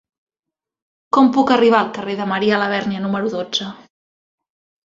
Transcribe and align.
Com 1.17 1.29
puc 1.35 1.53
arribar 1.57 1.81
al 1.81 1.93
carrer 1.99 2.17
de 2.21 2.29
Marià 2.33 2.63
Labèrnia 2.65 3.05
número 3.07 3.33
dotze? 3.37 3.73